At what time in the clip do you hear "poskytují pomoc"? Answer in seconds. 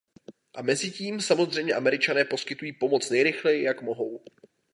2.25-3.09